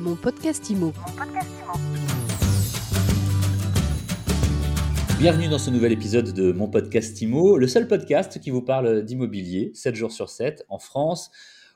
Mon 0.00 0.16
podcast 0.16 0.70
IMO. 0.70 0.94
Bienvenue 5.18 5.48
dans 5.48 5.58
ce 5.58 5.68
nouvel 5.68 5.92
épisode 5.92 6.32
de 6.32 6.52
mon 6.52 6.68
podcast 6.68 7.20
IMO, 7.20 7.58
le 7.58 7.68
seul 7.68 7.86
podcast 7.86 8.40
qui 8.40 8.48
vous 8.48 8.62
parle 8.62 9.04
d'immobilier 9.04 9.72
7 9.74 9.94
jours 9.94 10.10
sur 10.10 10.30
7 10.30 10.64
en 10.70 10.78
France. 10.78 11.30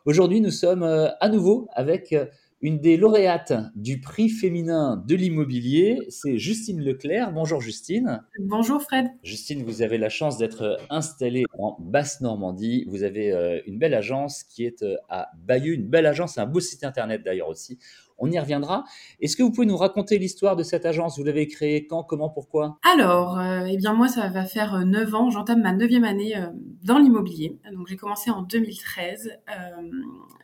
Aujourd'hui, 0.07 0.41
nous 0.41 0.51
sommes 0.51 0.85
euh, 0.85 1.11
à 1.21 1.29
nouveau 1.29 1.69
avec 1.75 2.15
euh, 2.15 2.25
une 2.65 2.81
des 2.81 2.97
lauréates 2.97 3.53
du 3.77 4.01
prix 4.01 4.31
féminin 4.31 4.97
de 5.06 5.15
l'immobilier, 5.15 5.99
c'est 6.09 6.38
Justine 6.38 6.81
Leclerc. 6.81 7.31
Bonjour 7.31 7.61
Justine. 7.61 8.22
Bonjour 8.38 8.81
Fred. 8.81 9.09
Justine, 9.22 9.63
vous 9.65 9.83
avez 9.83 9.99
la 9.99 10.09
chance 10.09 10.38
d'être 10.38 10.79
installée 10.88 11.45
en 11.59 11.77
Basse-Normandie. 11.79 12.87
Vous 12.88 13.03
avez 13.03 13.33
euh, 13.33 13.61
une 13.67 13.79
belle 13.79 13.93
agence 13.93 14.45
qui 14.45 14.65
est 14.65 14.83
euh, 14.83 14.97
à 15.11 15.29
Bayeux, 15.37 15.75
une 15.75 15.87
belle 15.87 16.06
agence, 16.06 16.38
un 16.38 16.47
beau 16.47 16.59
site 16.59 16.84
internet 16.84 17.23
d'ailleurs 17.23 17.51
aussi. 17.51 17.79
On 18.19 18.30
y 18.30 18.38
reviendra. 18.38 18.84
Est-ce 19.20 19.37
que 19.37 19.42
vous 19.42 19.51
pouvez 19.51 19.66
nous 19.66 19.77
raconter 19.77 20.19
l'histoire 20.19 20.57
de 20.57 20.62
cette 20.62 20.87
agence? 20.87 21.19
Vous 21.19 21.25
l'avez 21.25 21.47
créée 21.48 21.87
quand, 21.87 22.05
comment, 22.05 22.30
pourquoi? 22.30 22.79
Alors, 22.83 23.39
euh, 23.39 23.66
eh 23.69 23.77
bien 23.77 23.93
moi, 23.93 24.09
ça 24.09 24.29
va 24.29 24.45
faire 24.45 24.84
9 24.84 25.15
ans. 25.15 25.30
J'entame 25.30 25.62
ma 25.62 25.73
neuvième 25.73 26.05
année 26.05 26.34
dans 26.83 26.98
l'immobilier. 26.98 27.59
Donc, 27.73 27.89
j'ai 27.89 27.97
commencé 27.97 28.30
en 28.30 28.42
2013. 28.42 29.39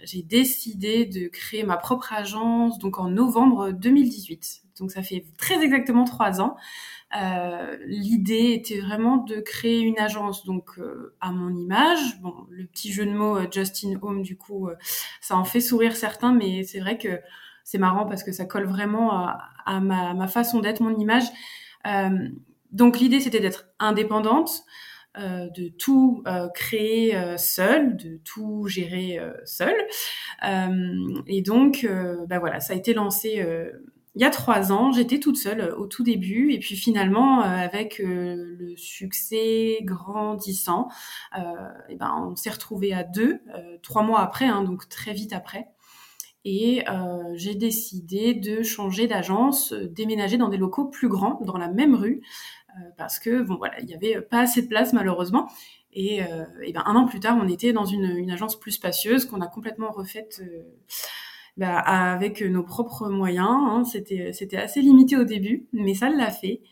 j'ai 0.02 0.22
décidé 0.22 1.06
de 1.06 1.28
créer 1.28 1.62
ma 1.62 1.76
propre 1.76 2.12
agence 2.12 2.78
donc 2.78 2.98
en 2.98 3.08
novembre 3.08 3.70
2018. 3.70 4.62
Donc, 4.80 4.90
ça 4.90 5.02
fait 5.02 5.24
très 5.36 5.62
exactement 5.62 6.04
trois 6.04 6.40
ans. 6.40 6.56
Euh, 7.20 7.76
l'idée 7.86 8.52
était 8.52 8.80
vraiment 8.80 9.16
de 9.16 9.40
créer 9.40 9.80
une 9.80 9.98
agence 9.98 10.44
donc 10.44 10.78
euh, 10.78 11.16
à 11.20 11.32
mon 11.32 11.52
image. 11.54 12.20
Bon, 12.20 12.46
le 12.50 12.66
petit 12.66 12.92
jeu 12.92 13.04
de 13.04 13.10
mots 13.10 13.36
euh, 13.36 13.46
Justin 13.50 13.98
Home 14.02 14.22
du 14.22 14.36
coup, 14.36 14.68
ça 15.20 15.36
en 15.36 15.44
fait 15.44 15.60
sourire 15.60 15.96
certains, 15.96 16.32
mais 16.32 16.62
c'est 16.62 16.78
vrai 16.78 16.98
que 16.98 17.20
c'est 17.70 17.78
marrant 17.78 18.04
parce 18.04 18.24
que 18.24 18.32
ça 18.32 18.46
colle 18.46 18.66
vraiment 18.66 19.12
à, 19.64 19.80
ma, 19.80 20.26
façon 20.26 20.58
d'être, 20.58 20.80
mon 20.80 20.96
image. 20.98 21.24
donc 22.72 22.98
l'idée 22.98 23.20
c'était 23.20 23.38
d'être 23.38 23.66
indépendante, 23.78 24.64
de 25.16 25.68
tout 25.68 26.24
créer 26.52 27.16
seul, 27.36 27.96
de 27.96 28.18
tout 28.24 28.66
gérer 28.66 29.20
seul. 29.44 29.74
et 31.28 31.42
donc, 31.42 31.88
bah 32.28 32.40
voilà, 32.40 32.58
ça 32.58 32.72
a 32.72 32.76
été 32.76 32.92
lancé 32.92 33.46
il 34.16 34.22
y 34.22 34.24
a 34.24 34.30
trois 34.30 34.72
ans, 34.72 34.90
j'étais 34.92 35.20
toute 35.20 35.36
seule 35.36 35.60
euh, 35.60 35.76
au 35.76 35.86
tout 35.86 36.02
début, 36.02 36.52
et 36.52 36.58
puis 36.58 36.76
finalement, 36.76 37.42
euh, 37.42 37.44
avec 37.44 38.00
euh, 38.00 38.56
le 38.58 38.76
succès 38.76 39.78
grandissant, 39.82 40.88
et 41.88 41.96
ben, 41.96 42.28
on 42.30 42.36
s'est 42.36 42.50
retrouvé 42.50 42.92
à 42.92 43.04
deux, 43.04 43.40
trois 43.82 44.02
mois 44.02 44.20
après, 44.20 44.46
hein, 44.46 44.62
donc 44.62 44.88
très 44.88 45.12
vite 45.12 45.32
après. 45.32 45.68
Et 46.44 46.84
j'ai 47.34 47.54
décidé 47.54 48.34
de 48.34 48.62
changer 48.62 49.06
d'agence, 49.06 49.72
déménager 49.72 50.38
dans 50.38 50.48
des 50.48 50.56
locaux 50.56 50.86
plus 50.86 51.08
grands, 51.08 51.38
dans 51.44 51.58
la 51.58 51.68
même 51.68 51.94
rue, 51.94 52.22
parce 52.96 53.18
que 53.18 53.42
bon 53.42 53.56
voilà, 53.56 53.78
il 53.80 53.86
n'y 53.86 53.94
avait 53.94 54.20
pas 54.20 54.40
assez 54.40 54.62
de 54.62 54.68
place 54.68 54.92
malheureusement. 54.92 55.48
Et, 55.92 56.20
et 56.62 56.72
ben, 56.72 56.82
un 56.86 56.96
an 56.96 57.06
plus 57.06 57.20
tard, 57.20 57.36
on 57.40 57.48
était 57.48 57.72
dans 57.72 57.84
une, 57.84 58.16
une 58.16 58.30
agence 58.30 58.58
plus 58.58 58.72
spacieuse 58.72 59.26
qu'on 59.26 59.40
a 59.40 59.48
complètement 59.48 59.90
refaite 59.90 60.40
bah, 61.56 61.78
avec 61.78 62.42
nos 62.42 62.62
propres 62.62 63.08
moyens. 63.08 63.48
Hein. 63.48 63.84
C'était, 63.84 64.32
c'était 64.32 64.56
assez 64.56 64.80
limité 64.80 65.16
au 65.16 65.24
début, 65.24 65.66
mais 65.72 65.94
ça 65.94 66.08
l'a 66.10 66.30
fait. 66.30 66.62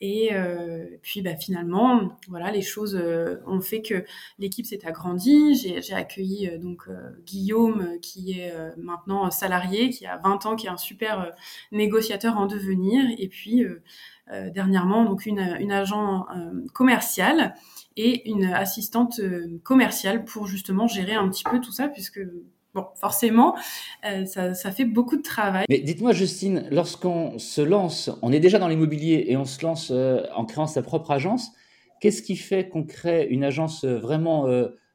Et 0.00 0.32
euh, 0.32 0.86
puis 1.02 1.22
bah, 1.22 1.34
finalement, 1.34 2.16
voilà, 2.28 2.52
les 2.52 2.62
choses 2.62 2.94
euh, 2.94 3.38
ont 3.46 3.60
fait 3.60 3.82
que 3.82 4.04
l'équipe 4.38 4.64
s'est 4.64 4.86
agrandie. 4.86 5.56
J'ai, 5.56 5.92
accueilli 5.92 6.48
euh, 6.48 6.58
donc 6.58 6.84
euh, 6.88 7.10
Guillaume, 7.26 7.98
qui 8.00 8.38
est 8.38 8.52
maintenant 8.76 9.30
salarié, 9.30 9.90
qui 9.90 10.06
a 10.06 10.18
20 10.18 10.46
ans, 10.46 10.56
qui 10.56 10.66
est 10.66 10.70
un 10.70 10.76
super 10.76 11.32
négociateur 11.72 12.36
en 12.36 12.46
devenir. 12.46 13.04
Et 13.18 13.28
puis 13.28 13.64
dernièrement, 14.54 15.04
donc 15.04 15.26
une, 15.26 15.56
une 15.58 15.72
agent 15.72 16.26
commerciale 16.74 17.54
et 17.96 18.28
une 18.28 18.44
assistante 18.44 19.20
commerciale 19.64 20.24
pour 20.24 20.46
justement 20.46 20.86
gérer 20.86 21.14
un 21.14 21.28
petit 21.28 21.44
peu 21.44 21.60
tout 21.60 21.72
ça, 21.72 21.88
puisque 21.88 22.20
Bon, 22.74 22.86
forcément, 22.96 23.56
euh, 24.04 24.26
ça, 24.26 24.70
fait 24.72 24.84
beaucoup 24.84 25.16
de 25.16 25.22
travail. 25.22 25.64
Mais 25.70 25.78
dites-moi, 25.78 26.12
Justine, 26.12 26.68
lorsqu'on 26.70 27.38
se 27.38 27.62
lance, 27.62 28.10
on 28.20 28.30
est 28.30 28.40
déjà 28.40 28.58
dans 28.58 28.68
l'immobilier 28.68 29.24
et 29.28 29.36
on 29.38 29.46
se 29.46 29.64
lance 29.64 29.90
euh, 29.90 30.22
en 30.34 30.44
créant 30.44 30.66
sa 30.66 30.82
propre 30.82 31.10
agence, 31.10 31.50
qu'est-ce 32.00 32.20
qui 32.20 32.36
fait 32.36 32.68
qu'on 32.68 32.84
crée 32.84 33.26
une 33.30 33.42
agence 33.42 33.84
euh, 33.84 33.98
vraiment 33.98 34.46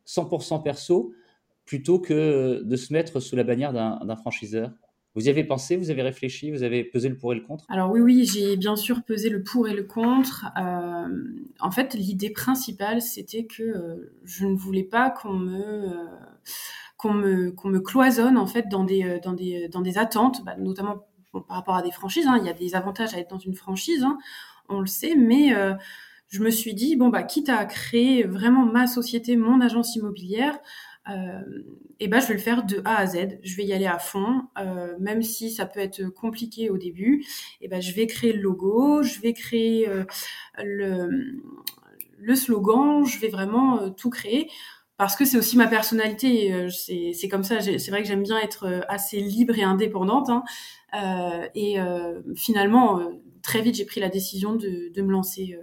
100% 0.05 0.61
perso 0.61 1.13
plutôt 1.65 1.99
que 1.99 2.61
de 2.63 2.75
se 2.75 2.93
mettre 2.93 3.19
sous 3.19 3.35
la 3.35 3.43
bannière 3.43 3.73
d'un 3.73 4.15
franchiseur? 4.15 4.71
Vous 5.15 5.27
y 5.27 5.29
avez 5.29 5.43
pensé, 5.43 5.75
vous 5.75 5.91
avez 5.91 6.01
réfléchi, 6.01 6.51
vous 6.51 6.63
avez 6.63 6.83
pesé 6.83 7.07
le 7.09 7.17
pour 7.17 7.33
et 7.33 7.35
le 7.35 7.41
contre? 7.41 7.65
Alors 7.69 7.91
oui, 7.91 8.01
oui, 8.01 8.25
j'ai 8.25 8.55
bien 8.57 8.75
sûr 8.75 9.03
pesé 9.03 9.29
le 9.29 9.43
pour 9.43 9.67
et 9.67 9.73
le 9.73 9.83
contre. 9.83 10.45
en 10.55 11.71
fait, 11.71 11.95
l'idée 11.95 12.29
principale, 12.29 13.01
c'était 13.01 13.45
que 13.45 14.11
je 14.23 14.45
ne 14.45 14.55
voulais 14.55 14.83
pas 14.83 15.09
qu'on 15.09 15.33
me 15.33 15.87
qu'on 17.03 17.13
me, 17.13 17.51
qu'on 17.51 17.67
me 17.67 17.81
cloisonne 17.81 18.37
en 18.37 18.47
fait 18.47 18.69
dans 18.69 18.85
des, 18.85 19.03
euh, 19.03 19.19
dans 19.21 19.33
des, 19.33 19.67
dans 19.67 19.81
des 19.81 19.97
attentes, 19.97 20.43
bah, 20.45 20.55
notamment 20.57 21.05
par 21.33 21.57
rapport 21.57 21.75
à 21.75 21.81
des 21.81 21.91
franchises. 21.91 22.27
Hein. 22.27 22.37
il 22.39 22.45
y 22.45 22.49
a 22.49 22.53
des 22.53 22.75
avantages 22.75 23.13
à 23.13 23.19
être 23.19 23.29
dans 23.29 23.39
une 23.39 23.55
franchise, 23.55 24.03
hein, 24.03 24.17
on 24.69 24.79
le 24.79 24.87
sait, 24.87 25.15
mais 25.15 25.53
euh, 25.53 25.73
je 26.29 26.41
me 26.41 26.49
suis 26.49 26.73
dit, 26.73 26.95
bon, 26.95 27.09
bah, 27.09 27.23
quitte 27.23 27.49
à 27.49 27.65
créer 27.65 28.23
vraiment 28.23 28.65
ma 28.65 28.87
société, 28.87 29.35
mon 29.35 29.59
agence 29.59 29.97
immobilière, 29.97 30.57
euh, 31.09 31.41
et 31.99 32.07
ben 32.07 32.21
je 32.21 32.27
vais 32.27 32.35
le 32.35 32.39
faire 32.39 32.63
de 32.63 32.81
A 32.85 32.99
à 32.99 33.05
Z. 33.05 33.37
Je 33.43 33.57
vais 33.57 33.65
y 33.65 33.73
aller 33.73 33.87
à 33.87 33.99
fond, 33.99 34.43
euh, 34.57 34.95
même 34.99 35.21
si 35.21 35.51
ça 35.51 35.65
peut 35.65 35.81
être 35.81 36.05
compliqué 36.05 36.69
au 36.69 36.77
début. 36.77 37.25
Et 37.59 37.67
ben 37.67 37.81
je 37.81 37.93
vais 37.93 38.07
créer 38.07 38.31
le 38.31 38.41
logo, 38.41 39.03
je 39.03 39.19
vais 39.19 39.33
créer 39.33 39.89
le, 40.63 41.41
le 42.17 42.35
slogan, 42.35 43.05
je 43.05 43.19
vais 43.19 43.27
vraiment 43.27 43.89
tout 43.91 44.09
créer 44.09 44.49
parce 44.97 45.15
que 45.15 45.25
c'est 45.25 45.37
aussi 45.37 45.57
ma 45.57 45.67
personnalité. 45.67 46.53
Euh, 46.53 46.69
c'est 46.69 47.27
comme 47.29 47.43
ça. 47.43 47.61
C'est 47.61 47.89
vrai 47.89 48.01
que 48.01 48.07
j'aime 48.07 48.23
bien 48.23 48.39
être 48.39 48.65
euh, 48.67 48.81
assez 48.87 49.19
libre 49.19 49.57
et 49.57 49.63
indépendante. 49.63 50.29
Hein. 50.29 50.43
Euh, 50.93 51.47
et 51.55 51.79
euh, 51.79 52.21
finalement, 52.35 53.01
très 53.41 53.61
vite, 53.61 53.75
j'ai 53.75 53.85
pris 53.85 53.99
la 54.01 54.09
décision 54.09 54.55
de, 54.55 54.91
de, 54.93 55.01
me 55.01 55.11
lancer, 55.11 55.57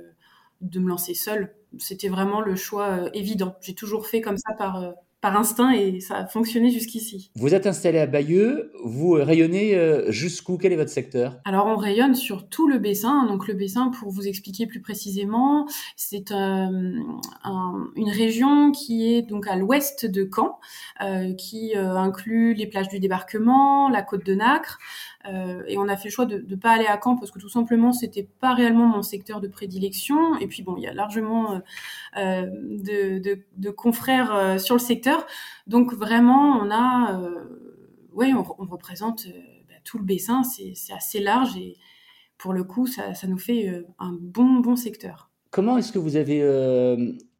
de 0.61 0.81
me 0.81 0.89
lancer 0.89 1.15
seule. 1.15 1.55
C'était 1.79 2.09
vraiment 2.09 2.41
le 2.41 2.57
choix 2.57 3.09
évident. 3.15 3.57
J'ai 3.61 3.75
toujours 3.75 4.07
fait 4.07 4.21
comme 4.21 4.37
ça 4.37 4.53
par 4.59 4.93
par 5.21 5.37
instinct 5.37 5.73
et 5.73 6.01
ça 6.01 6.17
a 6.17 6.27
fonctionné 6.27 6.71
jusqu'ici. 6.71 7.31
Vous 7.37 7.55
êtes 7.55 7.67
installé 7.67 7.99
à 7.99 8.07
Bayeux, 8.07 8.73
vous 8.85 9.13
rayonnez 9.13 9.77
euh, 9.77 10.11
jusqu'où? 10.11 10.57
Quel 10.57 10.73
est 10.73 10.77
votre 10.77 10.91
secteur? 10.91 11.39
Alors 11.45 11.67
on 11.67 11.77
rayonne 11.77 12.15
sur 12.15 12.49
tout 12.49 12.69
le 12.69 12.79
Bessin. 12.79 13.27
Donc 13.27 13.47
le 13.47 13.55
Bessin, 13.55 13.91
pour 13.91 14.11
vous 14.11 14.27
expliquer 14.27 14.67
plus 14.67 14.81
précisément, 14.81 15.67
c'est 15.97 16.33
euh, 16.33 16.67
une 17.97 18.11
région 18.11 18.73
qui 18.73 19.15
est 19.15 19.23
donc 19.23 19.47
à 19.47 19.57
l'ouest 19.57 20.07
de 20.07 20.29
Caen, 20.35 20.59
euh, 21.03 21.35
qui 21.35 21.75
inclut 21.77 22.55
les 22.55 22.67
plages 22.67 22.89
du 22.89 22.99
débarquement, 22.99 23.89
la 23.89 24.03
côte 24.03 24.25
de 24.25 24.35
Nacre. 24.35 24.79
Et 25.27 25.77
on 25.77 25.87
a 25.87 25.97
fait 25.99 26.09
le 26.09 26.13
choix 26.13 26.25
de 26.25 26.45
ne 26.49 26.57
pas 26.57 26.71
aller 26.71 26.87
à 26.87 26.99
Caen 27.03 27.17
parce 27.17 27.31
que 27.31 27.39
tout 27.39 27.51
simplement 27.51 27.93
c'était 27.93 28.27
pas 28.41 28.55
réellement 28.55 28.87
mon 28.87 29.03
secteur 29.03 29.41
de 29.41 29.49
prédilection. 29.49 30.39
Et 30.39 30.47
puis 30.47 30.63
bon, 30.63 30.77
il 30.79 30.83
y 30.83 30.87
a 30.87 30.95
largement 30.95 31.61
de, 32.17 33.19
de, 33.19 33.39
de 33.57 33.71
confrères 33.71 34.59
sur 34.59 34.77
le 34.77 34.81
secteur 34.81 35.27
donc 35.71 35.95
vraiment, 35.95 36.59
on 36.61 36.69
a, 36.69 37.21
euh, 37.21 37.45
ouais, 38.13 38.33
on, 38.33 38.43
représente 38.43 39.27
euh, 39.27 39.41
bah, 39.69 39.77
tout 39.85 39.99
le 39.99 40.05
Bessin, 40.05 40.43
c'est 40.43 40.75
assez 40.93 41.21
large 41.21 41.57
et 41.57 41.77
pour 42.39 42.53
le 42.53 42.65
coup, 42.65 42.89
ça, 42.89 43.13
nous 43.29 43.39
fait 43.39 43.69
euh, 43.69 43.87
un 44.01 44.17
bon, 44.21 44.59
bon 44.59 44.75
secteur. 44.75 45.31
Comment 45.53 45.79
est-ce 45.79 45.93
que 45.93 46.01
vous 46.01 46.17
avez 46.17 46.41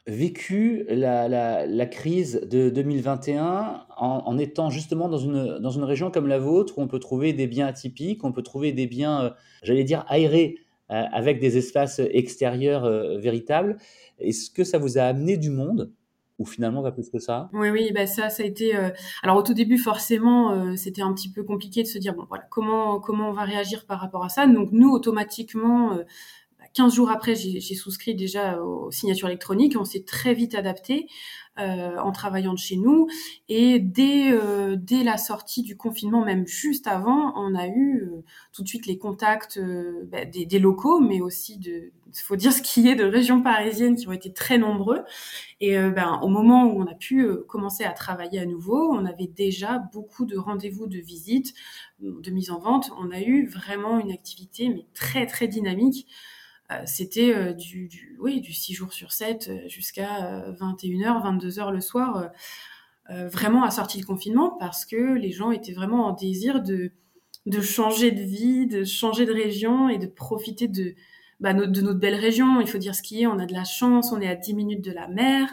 vécu 0.07 0.85
la, 0.89 1.87
crise 1.87 2.41
de 2.51 2.71
2021 2.71 3.87
en, 3.97 4.39
étant 4.39 4.71
justement 4.71 5.09
dans 5.09 5.19
une, 5.19 5.59
dans 5.59 5.71
une 5.71 5.85
région 5.85 6.11
comme 6.11 6.27
la 6.27 6.39
vôtre 6.39 6.79
où 6.79 6.83
on 6.83 6.89
peut 6.89 6.99
trouver 6.99 7.33
des 7.33 7.47
biens 7.47 7.67
atypiques, 7.67 8.25
on 8.25 8.33
peut 8.33 8.43
trouver 8.43 8.73
des 8.73 8.87
biens, 8.87 9.35
j'allais 9.63 9.85
dire, 9.85 10.05
aérés 10.09 10.59
avec 10.89 11.39
des 11.39 11.57
espaces 11.57 12.01
extérieurs 12.01 12.89
véritables 13.19 13.77
Est-ce 14.19 14.51
que 14.51 14.65
ça 14.65 14.79
vous 14.79 14.99
a 14.99 15.03
amené 15.03 15.37
du 15.37 15.51
monde 15.51 15.93
ou 16.41 16.47
finalement 16.47 16.83
pas 16.83 16.91
plus 16.91 17.11
que 17.11 17.19
ça? 17.19 17.51
Oui, 17.53 17.69
oui, 17.69 17.93
bah 17.95 18.07
ça, 18.07 18.31
ça 18.31 18.43
a 18.43 18.47
été. 18.47 18.75
Euh, 18.75 18.89
alors 19.23 19.37
au 19.37 19.43
tout 19.43 19.55
début, 19.55 19.79
forcément, 19.79 20.53
euh, 20.53 20.75
c'était 20.75 21.03
un 21.03 21.13
petit 21.13 21.31
peu 21.31 21.45
compliqué 21.45 21.83
de 21.83 21.87
se 21.87 21.99
dire 21.99 22.15
bon, 22.15 22.25
voilà, 22.29 22.45
comment 22.51 22.99
comment 22.99 23.29
on 23.29 23.33
va 23.33 23.45
réagir 23.45 23.87
par 23.87 24.01
rapport 24.01 24.25
à 24.25 24.31
ça? 24.31 24.47
Donc 24.47 24.71
nous, 24.73 24.91
automatiquement, 24.91 25.93
euh, 25.93 26.03
15 26.75 26.95
jours 26.95 27.11
après, 27.11 27.35
j'ai 27.35 27.75
souscrit 27.75 28.15
déjà 28.15 28.63
aux 28.63 28.91
signatures 28.91 29.29
électroniques. 29.29 29.77
On 29.79 29.85
s'est 29.85 30.05
très 30.05 30.35
vite 30.35 30.55
adapté 30.55 31.09
euh, 31.59 31.99
en 31.99 32.13
travaillant 32.13 32.55
de 32.55 32.59
chez 32.59 32.77
nous. 32.77 33.09
Et 33.49 33.81
dès, 33.81 34.31
euh, 34.31 34.77
dès 34.77 35.03
la 35.03 35.17
sortie 35.17 35.63
du 35.63 35.77
confinement, 35.77 36.25
même 36.25 36.47
juste 36.47 36.87
avant, 36.87 37.33
on 37.37 37.55
a 37.57 37.67
eu 37.67 38.03
euh, 38.03 38.23
tout 38.53 38.63
de 38.63 38.69
suite 38.69 38.87
les 38.87 38.99
contacts 38.99 39.57
euh, 39.57 40.05
bah, 40.07 40.25
des, 40.25 40.47
des, 40.47 40.59
locaux, 40.61 41.01
mais 41.01 41.21
aussi 41.21 41.59
de, 41.59 41.91
faut 42.15 42.37
dire 42.37 42.53
ce 42.53 42.63
qui 42.63 42.89
est, 42.89 42.95
de 42.95 43.05
régions 43.05 43.43
parisiennes 43.43 43.97
qui 43.97 44.07
ont 44.07 44.13
été 44.13 44.33
très 44.33 44.57
nombreux. 44.57 45.01
Et 45.61 45.77
ben, 45.77 46.19
au 46.23 46.29
moment 46.29 46.65
où 46.65 46.81
on 46.81 46.87
a 46.87 46.95
pu 46.95 47.29
commencer 47.47 47.85
à 47.85 47.93
travailler 47.93 48.39
à 48.41 48.47
nouveau, 48.47 48.91
on 48.93 49.05
avait 49.05 49.27
déjà 49.27 49.79
beaucoup 49.93 50.25
de 50.25 50.39
rendez-vous 50.39 50.87
de 50.87 50.99
visite, 50.99 51.53
de 52.01 52.31
mise 52.31 52.51
en 52.51 52.59
vente. 52.59 52.91
On 52.99 53.11
a 53.11 53.21
eu 53.21 53.47
vraiment 53.47 54.01
une 54.01 54.11
activité 54.11 54.71
mais 54.71 54.87
très 54.95 55.27
très 55.27 55.49
dynamique. 55.49 56.07
Euh, 56.71 56.83
c'était 56.85 57.35
euh, 57.35 57.53
du, 57.53 58.17
oui, 58.21 58.41
du 58.41 58.53
6 58.53 58.75
jours 58.75 58.93
sur 58.93 59.13
7 59.13 59.49
euh, 59.49 59.69
jusqu'à 59.69 60.45
21h, 60.53 61.39
22h 61.39 61.73
le 61.73 61.81
soir, 61.81 62.31
vraiment 63.09 63.65
à 63.65 63.73
sortie 63.73 64.01
de 64.01 64.07
confinement 64.07 64.57
parce 64.61 64.87
que 64.87 65.15
les 65.15 65.33
gens 65.33 65.51
étaient 65.51 65.73
vraiment 65.73 66.07
en 66.07 66.13
désir 66.13 66.63
de, 66.63 66.93
de 67.47 67.61
changer 67.61 68.13
de 68.13 68.23
vie, 68.23 68.69
de 68.69 68.85
changer 68.85 69.27
de 69.27 69.33
région 69.33 69.89
et 69.89 69.99
de 69.99 70.07
profiter 70.07 70.69
de, 70.69 70.95
bah, 71.41 71.53
de 71.53 71.81
notre 71.81 71.99
belle 71.99 72.15
région. 72.15 72.61
Il 72.61 72.69
faut 72.69 72.79
dire 72.79 72.95
ce 72.95 73.03
qui 73.03 73.23
est, 73.23 73.27
on 73.27 73.41
a 73.41 73.47
de 73.47 73.53
la 73.53 73.65
chance, 73.65 74.13
on 74.13 74.21
est 74.21 74.29
à 74.29 74.37
10 74.37 74.55
minutes 74.55 74.85
de 74.85 74.93
la 74.93 75.09
mer, 75.09 75.49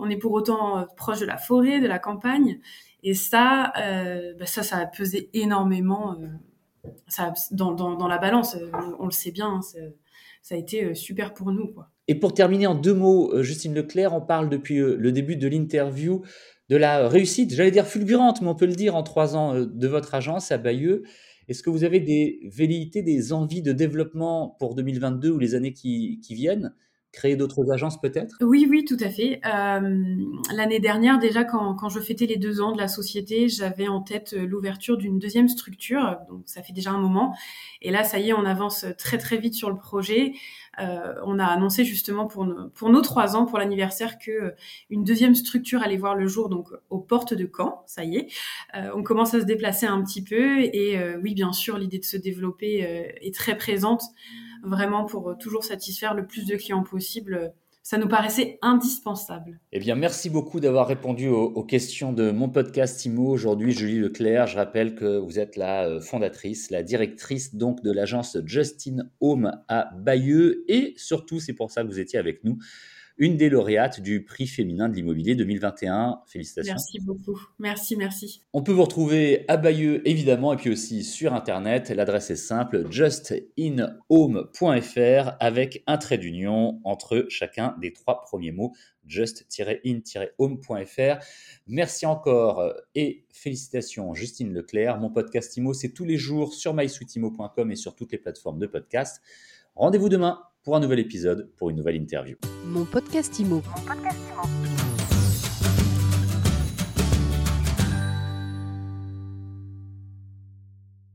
on 0.00 0.10
est 0.10 0.18
pour 0.18 0.32
autant 0.32 0.86
proche 0.98 1.20
de 1.20 1.26
la 1.26 1.38
forêt, 1.38 1.80
de 1.80 1.86
la 1.86 1.98
campagne. 1.98 2.60
Et 3.02 3.14
ça, 3.14 3.72
bah, 4.38 4.44
ça, 4.44 4.62
ça 4.62 4.76
a 4.76 4.86
pesé 4.86 5.30
énormément 5.32 6.14
dans, 7.52 8.08
la 8.08 8.18
balance, 8.18 8.56
euh, 8.56 8.70
on, 8.98 9.06
le 9.06 9.10
sait 9.10 9.30
bien, 9.30 9.46
hein, 9.46 9.60
ça 10.42 10.54
a 10.54 10.58
été 10.58 10.84
euh, 10.84 10.94
super 10.94 11.34
pour 11.34 11.52
nous. 11.52 11.74
Et 12.06 12.14
pour 12.14 12.34
terminer 12.34 12.66
en 12.66 12.74
deux 12.74 12.94
mots, 12.94 13.32
euh, 13.32 13.42
Justine 13.42 13.74
Leclerc, 13.74 14.14
on 14.14 14.20
parle 14.20 14.48
depuis 14.48 14.78
le 14.78 15.12
début 15.12 15.36
de 15.36 15.48
l'interview 15.48 16.22
de 16.68 16.76
la 16.76 17.08
réussite, 17.08 17.54
j'allais 17.54 17.70
dire 17.70 17.86
fulgurante, 17.86 18.42
mais 18.42 18.48
on 18.48 18.54
peut 18.54 18.66
le 18.66 18.74
dire 18.74 18.94
en 18.94 19.02
trois 19.02 19.36
ans 19.36 19.54
de 19.58 19.88
votre 19.88 20.14
agence 20.14 20.52
à 20.52 20.58
Bayeux. 20.58 21.02
Est-ce 21.48 21.62
que 21.62 21.70
vous 21.70 21.84
avez 21.84 21.98
des 21.98 22.40
velléités, 22.44 23.02
des 23.02 23.32
envies 23.32 23.62
de 23.62 23.72
développement 23.72 24.54
pour 24.58 24.74
2022 24.74 25.30
ou 25.30 25.38
les 25.38 25.54
années 25.54 25.72
qui 25.72 26.20
viennent? 26.28 26.74
Créer 27.12 27.36
d'autres 27.36 27.70
agences 27.72 28.00
peut-être? 28.00 28.36
Oui, 28.40 28.66
oui, 28.68 28.84
tout 28.84 28.96
à 29.00 29.08
fait. 29.08 29.40
Euh, 29.46 30.16
L'année 30.54 30.78
dernière, 30.78 31.18
déjà, 31.18 31.44
quand, 31.44 31.74
quand, 31.74 31.88
je 31.88 32.00
fêtais 32.00 32.26
les 32.26 32.36
deux 32.36 32.60
ans 32.60 32.72
de 32.72 32.78
la 32.78 32.88
société, 32.88 33.48
j'avais 33.48 33.88
en 33.88 34.02
tête 34.02 34.34
euh, 34.34 34.46
l'ouverture 34.46 34.98
d'une 34.98 35.18
deuxième 35.18 35.48
structure. 35.48 36.18
Donc, 36.28 36.42
ça 36.46 36.62
fait 36.62 36.72
déjà 36.72 36.90
un 36.90 36.98
moment. 36.98 37.34
Et 37.80 37.90
là, 37.90 38.04
ça 38.04 38.18
y 38.18 38.28
est, 38.28 38.32
on 38.32 38.44
avance 38.44 38.84
très, 38.98 39.18
très 39.18 39.38
vite 39.38 39.54
sur 39.54 39.70
le 39.70 39.78
projet. 39.78 40.32
Euh, 40.80 41.14
on 41.24 41.38
a 41.38 41.46
annoncé 41.46 41.84
justement 41.84 42.26
pour 42.26 42.44
nos, 42.44 42.68
pour 42.68 42.90
nos 42.90 43.00
trois 43.00 43.36
ans, 43.36 43.46
pour 43.46 43.58
l'anniversaire, 43.58 44.18
que 44.18 44.54
une 44.90 45.02
deuxième 45.02 45.34
structure 45.34 45.82
allait 45.82 45.96
voir 45.96 46.14
le 46.14 46.28
jour, 46.28 46.48
donc 46.48 46.68
aux 46.90 47.00
portes 47.00 47.34
de 47.34 47.50
Caen. 47.52 47.82
Ça 47.86 48.04
y 48.04 48.16
est, 48.16 48.28
on 48.94 49.02
commence 49.02 49.34
à 49.34 49.40
se 49.40 49.44
déplacer 49.44 49.86
un 49.86 50.02
petit 50.04 50.22
peu. 50.22 50.60
Et 50.60 50.96
oui, 51.20 51.34
bien 51.34 51.52
sûr, 51.52 51.78
l'idée 51.78 51.98
de 51.98 52.04
se 52.04 52.16
développer 52.16 52.78
est 53.20 53.34
très 53.34 53.56
présente 53.56 54.02
vraiment 54.64 55.04
pour 55.04 55.30
euh, 55.30 55.34
toujours 55.34 55.64
satisfaire 55.64 56.14
le 56.14 56.26
plus 56.26 56.46
de 56.46 56.56
clients 56.56 56.82
possible. 56.82 57.52
Ça 57.82 57.96
nous 57.96 58.08
paraissait 58.08 58.58
indispensable. 58.60 59.60
Eh 59.72 59.78
bien, 59.78 59.94
merci 59.94 60.28
beaucoup 60.28 60.60
d'avoir 60.60 60.86
répondu 60.86 61.28
aux, 61.28 61.64
questions 61.64 62.12
de 62.12 62.30
mon 62.30 62.50
podcast 62.50 63.02
IMO. 63.06 63.30
Aujourd'hui, 63.30 63.72
Julie 63.72 63.98
Leclerc, 63.98 64.46
je 64.46 64.56
rappelle 64.56 64.94
que 64.94 65.16
vous 65.16 65.38
êtes 65.38 65.56
la 65.56 65.86
euh, 65.86 66.00
fondatrice, 66.00 66.70
la 66.70 66.82
directrice 66.82 67.54
donc 67.54 67.82
de 67.82 67.90
l'agence 67.90 68.36
Justin 68.44 69.08
Home 69.20 69.52
à 69.68 69.90
Bayeux. 69.96 70.64
Et 70.68 70.92
surtout, 70.98 71.40
c'est 71.40 71.54
pour 71.54 71.70
ça 71.70 71.82
que 71.82 71.88
vous 71.88 71.98
étiez 71.98 72.18
avec 72.18 72.44
nous 72.44 72.58
une 73.18 73.36
des 73.36 73.50
lauréates 73.50 74.00
du 74.00 74.24
prix 74.24 74.46
féminin 74.46 74.88
de 74.88 74.94
l'immobilier 74.94 75.34
2021. 75.34 76.20
Félicitations. 76.26 76.74
Merci 76.74 77.00
beaucoup. 77.00 77.38
Merci, 77.58 77.96
merci. 77.96 78.42
On 78.52 78.62
peut 78.62 78.70
vous 78.72 78.84
retrouver 78.84 79.44
à 79.48 79.56
Bayeux, 79.56 80.08
évidemment, 80.08 80.52
et 80.52 80.56
puis 80.56 80.70
aussi 80.70 81.02
sur 81.02 81.34
Internet. 81.34 81.90
L'adresse 81.90 82.30
est 82.30 82.36
simple, 82.36 82.86
justinhome.fr, 82.90 85.32
avec 85.40 85.82
un 85.86 85.98
trait 85.98 86.18
d'union 86.18 86.80
entre 86.84 87.26
chacun 87.28 87.74
des 87.80 87.92
trois 87.92 88.20
premiers 88.20 88.52
mots, 88.52 88.72
just-in-home.fr. 89.06 91.24
Merci 91.66 92.06
encore 92.06 92.72
et 92.94 93.24
félicitations 93.32 94.14
Justine 94.14 94.54
Leclerc. 94.54 94.98
Mon 94.98 95.10
podcast 95.10 95.56
IMO, 95.56 95.74
c'est 95.74 95.90
tous 95.90 96.04
les 96.04 96.18
jours 96.18 96.54
sur 96.54 96.72
mysweetimo.com 96.72 97.72
et 97.72 97.76
sur 97.76 97.96
toutes 97.96 98.12
les 98.12 98.18
plateformes 98.18 98.58
de 98.58 98.66
podcast. 98.66 99.20
Rendez-vous 99.74 100.08
demain 100.08 100.40
pour 100.68 100.76
un 100.76 100.80
nouvel 100.80 100.98
épisode, 100.98 101.48
pour 101.56 101.70
une 101.70 101.76
nouvelle 101.76 101.96
interview. 101.96 102.36
Mon 102.66 102.84
podcast 102.84 103.38
Imo. 103.38 103.62
Mon. 103.86 104.57